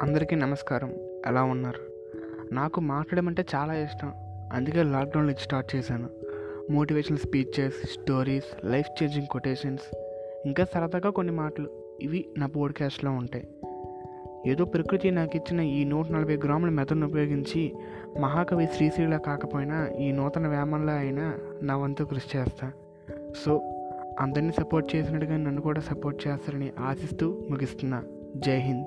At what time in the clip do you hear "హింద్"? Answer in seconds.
28.58-28.86